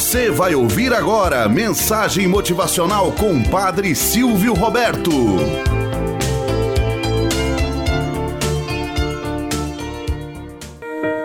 Você 0.00 0.30
vai 0.30 0.54
ouvir 0.54 0.94
agora 0.94 1.46
mensagem 1.46 2.26
motivacional 2.26 3.12
com 3.12 3.42
Padre 3.42 3.94
Silvio 3.94 4.54
Roberto. 4.54 5.10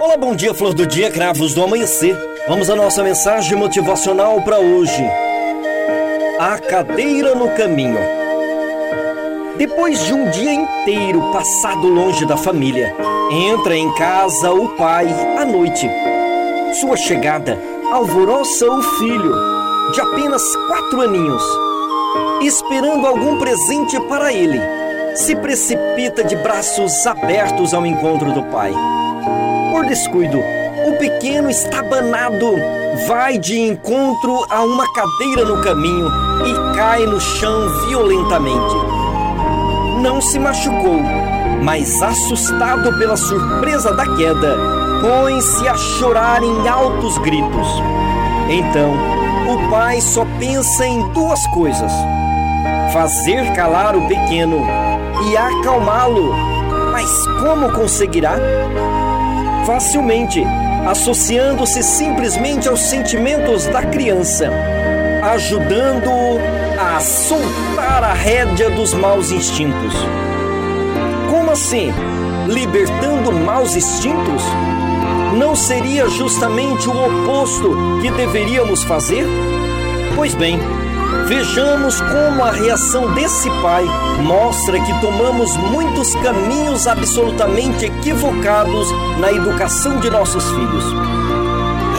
Olá, 0.01 0.17
bom 0.17 0.35
dia, 0.35 0.53
flor 0.53 0.73
do 0.73 0.85
dia, 0.85 1.09
cravos 1.09 1.53
do 1.53 1.63
amanhecer. 1.63 2.17
Vamos 2.49 2.69
à 2.69 2.75
nossa 2.75 3.01
mensagem 3.01 3.57
motivacional 3.57 4.41
para 4.41 4.59
hoje. 4.59 5.01
A 6.37 6.59
cadeira 6.59 7.33
no 7.33 7.51
caminho. 7.51 7.97
Depois 9.57 10.05
de 10.05 10.13
um 10.13 10.29
dia 10.31 10.53
inteiro 10.53 11.21
passado 11.31 11.87
longe 11.87 12.25
da 12.25 12.35
família, 12.35 12.93
entra 13.31 13.73
em 13.73 13.89
casa 13.95 14.51
o 14.51 14.67
pai 14.75 15.07
à 15.39 15.45
noite. 15.45 15.89
Sua 16.81 16.97
chegada 16.97 17.57
alvoroça 17.91 18.69
o 18.69 18.81
filho, 18.81 19.33
de 19.93 20.01
apenas 20.01 20.43
quatro 20.67 21.01
aninhos. 21.01 21.43
Esperando 22.41 23.05
algum 23.05 23.37
presente 23.37 23.99
para 24.07 24.33
ele, 24.33 24.59
se 25.15 25.35
precipita 25.35 26.23
de 26.23 26.35
braços 26.37 27.05
abertos 27.05 27.73
ao 27.73 27.85
encontro 27.85 28.31
do 28.33 28.43
pai. 28.43 28.73
Por 29.71 29.85
descuido, 29.85 30.39
o 30.87 30.97
pequeno 30.97 31.49
estabanado 31.49 32.55
vai 33.07 33.37
de 33.37 33.59
encontro 33.59 34.45
a 34.49 34.63
uma 34.63 34.85
cadeira 34.93 35.45
no 35.45 35.61
caminho 35.61 36.07
e 36.45 36.75
cai 36.75 37.05
no 37.05 37.19
chão 37.19 37.69
violentamente. 37.87 38.75
Não 40.01 40.21
se 40.21 40.37
machucou, 40.37 40.99
mas 41.63 42.01
assustado 42.01 42.97
pela 42.97 43.17
surpresa 43.17 43.93
da 43.93 44.05
queda, 44.15 44.57
põe-se 45.01 45.67
a 45.67 45.75
chorar 45.75 46.43
em 46.43 46.67
altos 46.67 47.17
gritos. 47.19 47.67
Então, 48.49 48.93
o 49.47 49.69
pai 49.69 50.01
só 50.01 50.25
pensa 50.39 50.85
em 50.85 51.01
duas 51.11 51.45
coisas: 51.47 51.91
fazer 52.93 53.53
calar 53.53 53.95
o 53.95 54.07
pequeno 54.07 54.65
e 55.29 55.37
acalmá-lo. 55.37 56.33
Mas 56.91 57.27
como 57.41 57.71
conseguirá? 57.71 58.37
Facilmente, 59.65 60.43
associando-se 60.87 61.81
simplesmente 61.83 62.69
aos 62.69 62.79
sentimentos 62.81 63.65
da 63.65 63.81
criança, 63.81 64.49
ajudando-o 65.33 66.39
a 66.79 66.99
soltar 66.99 68.03
a 68.03 68.13
rédea 68.13 68.69
dos 68.69 68.93
maus 68.93 69.31
instintos. 69.31 69.93
Como 71.29 71.51
assim? 71.51 71.91
Libertando 72.47 73.31
maus 73.31 73.75
instintos? 73.75 74.43
Não 75.37 75.53
seria 75.53 76.07
justamente 76.09 76.87
o 76.87 76.91
oposto 76.91 77.75
que 78.01 78.09
deveríamos 78.11 78.83
fazer? 78.83 79.25
Pois 80.15 80.33
bem, 80.33 80.57
vejamos 81.27 81.99
como 81.99 82.41
a 82.41 82.51
reação 82.51 83.13
desse 83.13 83.49
pai 83.61 83.83
mostra 84.23 84.79
que 84.79 85.01
tomamos 85.01 85.57
muitos 85.57 86.15
caminhos 86.15 86.87
absolutamente 86.87 87.85
equivocados 87.85 88.87
na 89.19 89.29
educação 89.29 89.99
de 89.99 90.09
nossos 90.09 90.49
filhos. 90.51 90.85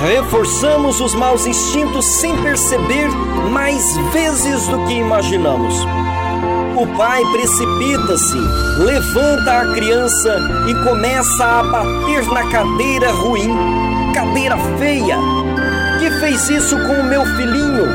Reforçamos 0.07 1.01
os 1.01 1.17
maus 1.17 1.47
instintos 1.47 2.07
sem 2.07 2.41
perceber 2.41 3.09
mais 3.51 3.83
vezes 4.13 4.65
do 4.69 4.79
que 4.87 4.95
imaginamos. 4.95 5.75
O 6.77 6.87
pai 6.97 7.25
precipita-se, 7.33 8.39
levanta 8.79 9.63
a 9.63 9.75
criança 9.75 10.39
e 10.69 10.75
começa 10.85 11.45
a 11.45 11.63
bater 11.65 12.25
na 12.27 12.49
cadeira 12.49 13.11
ruim, 13.11 13.53
cadeira 14.15 14.57
feia. 14.79 15.19
Que 15.99 16.09
fez 16.21 16.51
isso 16.51 16.77
com 16.87 17.01
o 17.01 17.05
meu 17.05 17.27
filhinho? 17.35 17.87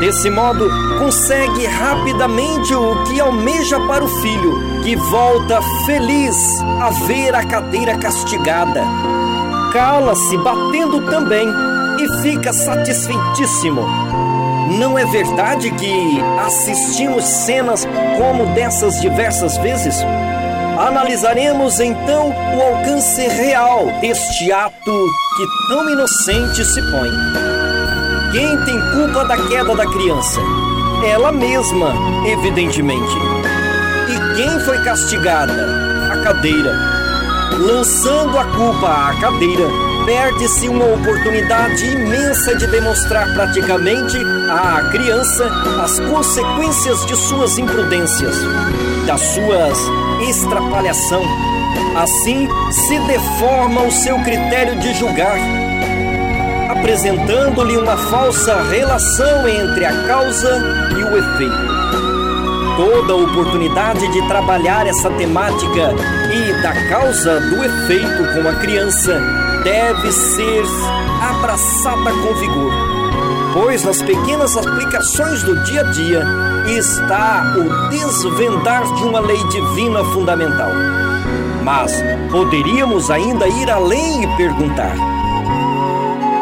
Desse 0.00 0.28
modo, 0.28 0.68
consegue 0.98 1.64
rapidamente 1.64 2.74
o 2.74 3.04
que 3.04 3.18
almeja 3.18 3.80
para 3.86 4.04
o 4.04 4.08
filho, 4.20 4.82
que 4.82 4.96
volta 4.96 5.62
feliz 5.86 6.36
a 6.78 6.90
ver 7.06 7.34
a 7.34 7.42
cadeira 7.42 7.96
castigada. 7.96 8.82
Cala-se 9.72 10.36
batendo 10.38 11.00
também 11.10 11.48
e 11.98 12.22
fica 12.22 12.52
satisfeitíssimo 12.52 13.82
não 14.78 14.98
é 14.98 15.04
verdade 15.04 15.70
que 15.72 16.20
assistimos 16.44 17.24
cenas 17.24 17.86
como 18.16 18.46
dessas 18.54 19.00
diversas 19.00 19.56
vezes? 19.58 19.96
Analisaremos 20.78 21.78
então 21.78 22.30
o 22.30 22.62
alcance 22.62 23.20
real 23.28 23.86
deste 24.00 24.50
ato 24.50 25.06
que 25.36 25.68
tão 25.68 25.90
inocente 25.90 26.64
se 26.64 26.80
põe. 26.90 27.10
Quem 28.32 28.64
tem 28.64 28.80
culpa 28.92 29.24
da 29.24 29.36
queda 29.46 29.74
da 29.74 29.86
criança? 29.86 30.40
Ela 31.04 31.30
mesma, 31.30 31.94
evidentemente. 32.26 33.16
E 34.08 34.36
quem 34.36 34.60
foi 34.60 34.82
castigada? 34.82 35.66
A 36.12 36.22
cadeira. 36.22 37.01
Lançando 37.58 38.38
a 38.38 38.44
culpa 38.44 39.08
à 39.08 39.20
cadeira, 39.20 39.68
perde-se 40.06 40.68
uma 40.68 40.84
oportunidade 40.84 41.86
imensa 41.86 42.56
de 42.56 42.66
demonstrar 42.66 43.32
praticamente 43.34 44.16
à 44.50 44.88
criança 44.90 45.48
as 45.82 46.00
consequências 46.00 47.04
de 47.06 47.16
suas 47.16 47.58
imprudências, 47.58 48.36
das 49.06 49.20
suas 49.20 49.78
extrapalhação. 50.28 51.22
Assim 51.96 52.48
se 52.70 52.98
deforma 53.00 53.82
o 53.82 53.92
seu 53.92 54.18
critério 54.20 54.78
de 54.80 54.94
julgar, 54.94 55.38
apresentando-lhe 56.70 57.76
uma 57.76 57.96
falsa 57.96 58.62
relação 58.70 59.46
entre 59.46 59.84
a 59.84 60.06
causa 60.06 60.58
e 60.98 61.04
o 61.04 61.18
efeito. 61.18 61.81
Toda 62.76 63.14
oportunidade 63.16 64.08
de 64.08 64.26
trabalhar 64.28 64.86
essa 64.86 65.10
temática 65.10 65.94
e 66.32 66.62
da 66.62 66.88
causa 66.88 67.38
do 67.40 67.62
efeito 67.62 68.32
com 68.32 68.48
a 68.48 68.54
criança 68.54 69.20
deve 69.62 70.10
ser 70.10 70.64
abraçada 71.20 72.10
com 72.10 72.34
vigor, 72.34 72.72
pois 73.52 73.84
nas 73.84 74.00
pequenas 74.00 74.56
aplicações 74.56 75.42
do 75.42 75.62
dia 75.64 75.82
a 75.82 75.84
dia 75.84 76.24
está 76.66 77.54
o 77.58 77.90
desvendar 77.90 78.82
de 78.94 79.04
uma 79.04 79.20
lei 79.20 79.42
divina 79.48 80.02
fundamental. 80.06 80.70
Mas 81.62 81.92
poderíamos 82.30 83.10
ainda 83.10 83.46
ir 83.48 83.70
além 83.70 84.24
e 84.24 84.36
perguntar: 84.38 84.96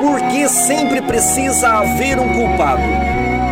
por 0.00 0.20
que 0.30 0.48
sempre 0.48 1.02
precisa 1.02 1.68
haver 1.68 2.18
um 2.20 2.32
culpado? 2.34 2.82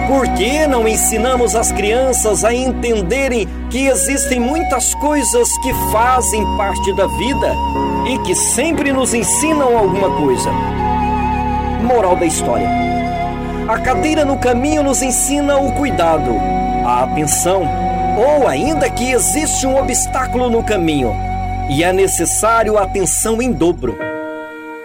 Por 0.08 0.26
que 0.36 0.66
não 0.66 0.88
ensinamos 0.88 1.54
as 1.54 1.70
crianças 1.70 2.42
a 2.42 2.54
entenderem 2.54 3.46
que 3.68 3.88
existem 3.88 4.40
muitas 4.40 4.94
coisas 4.94 5.50
que 5.58 5.70
fazem 5.92 6.42
parte 6.56 6.94
da 6.94 7.06
vida 7.06 7.54
e 8.08 8.18
que 8.20 8.34
sempre 8.34 8.90
nos 8.90 9.12
ensinam 9.12 9.76
alguma 9.76 10.10
coisa? 10.16 10.50
Moral 11.82 12.16
da 12.16 12.24
história: 12.24 12.66
A 13.68 13.78
cadeira 13.80 14.24
no 14.24 14.38
caminho 14.38 14.82
nos 14.82 15.02
ensina 15.02 15.58
o 15.58 15.72
cuidado, 15.72 16.30
a 16.86 17.02
atenção, 17.04 17.68
ou 18.16 18.48
ainda 18.48 18.88
que 18.88 19.10
existe 19.10 19.66
um 19.66 19.76
obstáculo 19.76 20.48
no 20.48 20.64
caminho 20.64 21.14
e 21.68 21.84
é 21.84 21.92
necessário 21.92 22.78
atenção 22.78 23.42
em 23.42 23.52
dobro. 23.52 23.98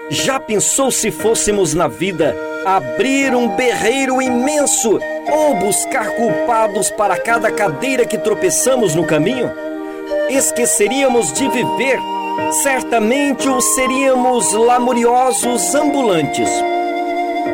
Já 0.10 0.38
pensou 0.38 0.92
se 0.92 1.12
fôssemos 1.12 1.74
na 1.74 1.88
vida 1.88 2.36
abrir 2.66 3.36
um 3.36 3.50
berreiro 3.56 4.22
imenso 4.22 5.00
ou 5.32 5.56
buscar 5.56 6.10
culpados 6.12 6.90
para 6.92 7.18
cada 7.18 7.52
cadeira 7.52 8.06
que 8.06 8.18
tropeçamos 8.18 8.96
no 8.96 9.06
caminho? 9.06 9.52
Esqueceríamos 10.30 11.34
de 11.34 11.48
viver, 11.50 12.00
certamente 12.64 13.48
ou 13.48 13.62
seríamos 13.62 14.54
lamuriosos 14.54 15.76
ambulantes. 15.76 16.50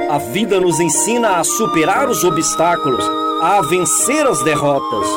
A 0.09 0.17
vida 0.17 0.59
nos 0.59 0.79
ensina 0.79 1.37
a 1.37 1.43
superar 1.43 2.07
os 2.09 2.23
obstáculos, 2.23 3.05
a 3.41 3.61
vencer 3.61 4.25
as 4.27 4.43
derrotas, 4.43 5.07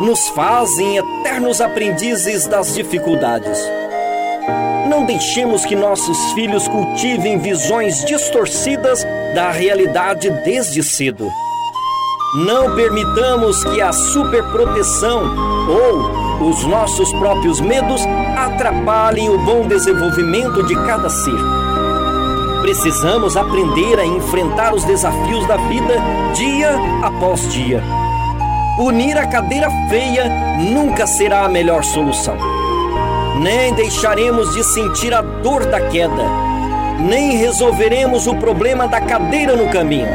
nos 0.00 0.28
fazem 0.28 0.96
eternos 0.96 1.60
aprendizes 1.60 2.46
das 2.46 2.74
dificuldades. 2.74 3.58
Não 4.88 5.04
deixemos 5.04 5.66
que 5.66 5.76
nossos 5.76 6.32
filhos 6.32 6.66
cultivem 6.66 7.38
visões 7.38 8.02
distorcidas 8.06 9.04
da 9.34 9.50
realidade 9.50 10.30
desde 10.46 10.82
cedo. 10.82 11.30
Não 12.46 12.74
permitamos 12.74 13.62
que 13.64 13.82
a 13.82 13.92
superproteção 13.92 15.22
ou 15.68 16.48
os 16.48 16.64
nossos 16.64 17.12
próprios 17.14 17.60
medos 17.60 18.00
atrapalhem 18.36 19.28
o 19.28 19.38
bom 19.44 19.68
desenvolvimento 19.68 20.62
de 20.62 20.74
cada 20.86 21.10
ser. 21.10 21.38
Precisamos 22.62 23.36
aprender 23.36 23.98
a 23.98 24.06
enfrentar 24.06 24.74
os 24.74 24.84
desafios 24.84 25.46
da 25.46 25.58
vida 25.68 25.96
dia 26.34 26.70
após 27.02 27.52
dia. 27.52 27.82
Unir 28.78 29.18
a 29.18 29.26
cadeira 29.26 29.68
feia 29.90 30.30
nunca 30.72 31.06
será 31.06 31.44
a 31.44 31.48
melhor 31.48 31.84
solução. 31.84 32.57
Nem 33.38 33.72
deixaremos 33.72 34.52
de 34.54 34.64
sentir 34.64 35.14
a 35.14 35.22
dor 35.22 35.64
da 35.66 35.80
queda. 35.80 36.48
nem 36.98 37.36
resolveremos 37.36 38.26
o 38.26 38.34
problema 38.34 38.88
da 38.88 39.00
cadeira 39.00 39.54
no 39.54 39.68
caminho. 39.68 40.08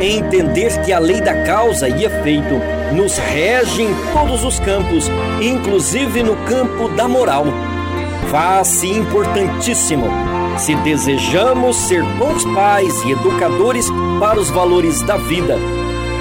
Entender 0.00 0.80
que 0.84 0.92
a 0.92 1.00
lei 1.00 1.20
da 1.20 1.42
causa 1.42 1.88
e 1.88 2.04
efeito 2.04 2.54
nos 2.92 3.18
rege 3.18 3.82
em 3.82 3.92
todos 4.12 4.44
os 4.44 4.60
campos, 4.60 5.10
inclusive 5.40 6.22
no 6.22 6.36
campo 6.44 6.88
da 6.90 7.08
moral. 7.08 7.44
Faz-se 8.30 8.86
importantíssimo 8.86 10.06
se 10.56 10.74
desejamos 10.76 11.76
ser 11.76 12.02
bons 12.02 12.44
pais 12.54 12.92
e 13.04 13.12
educadores 13.12 13.86
para 14.20 14.38
os 14.38 14.50
valores 14.50 15.02
da 15.02 15.16
vida 15.16 15.56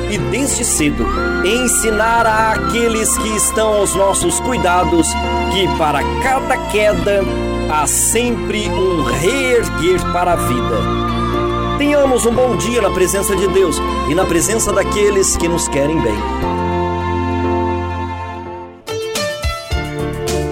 e 0.09 0.17
desde 0.17 0.63
cedo 0.63 1.05
ensinar 1.45 2.25
a 2.25 2.51
aqueles 2.51 3.17
que 3.17 3.29
estão 3.35 3.73
aos 3.73 3.95
nossos 3.95 4.39
cuidados 4.39 5.07
que 5.51 5.67
para 5.77 6.01
cada 6.21 6.57
queda 6.67 7.21
há 7.71 7.85
sempre 7.87 8.69
um 8.69 9.03
reerguer 9.03 10.01
para 10.13 10.33
a 10.33 10.35
vida. 10.35 11.07
Tenhamos 11.77 12.25
um 12.25 12.33
bom 12.33 12.55
dia 12.55 12.81
na 12.81 12.89
presença 12.89 13.35
de 13.35 13.47
Deus 13.49 13.77
e 14.09 14.15
na 14.15 14.25
presença 14.25 14.73
daqueles 14.73 15.37
que 15.37 15.47
nos 15.47 15.67
querem 15.67 15.99
bem. 16.01 16.17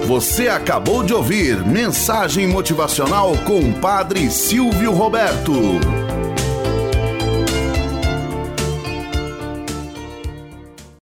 Você 0.05 0.47
acabou 0.47 1.03
de 1.03 1.13
ouvir 1.13 1.65
Mensagem 1.65 2.47
Motivacional 2.47 3.35
com 3.45 3.59
o 3.59 3.73
Padre 3.73 4.29
Silvio 4.29 4.91
Roberto. 4.91 6.04